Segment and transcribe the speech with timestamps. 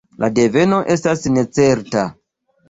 [0.21, 2.09] La deveno estas necerta.